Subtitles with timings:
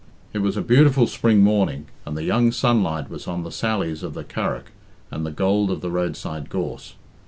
[0.33, 4.15] It was a beautiful spring morning, and the young sunlight was on the sallies of
[4.15, 4.71] the Curragh
[5.11, 6.95] and the gold of the roadside gorse.